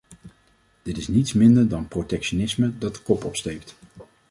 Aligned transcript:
Dit 0.81 0.97
is 0.97 1.07
niets 1.07 1.33
minder 1.33 1.67
dan 1.67 1.87
protectionisme 1.87 2.77
dat 2.77 2.95
de 2.95 3.01
kop 3.01 3.23
opsteekt. 3.23 3.75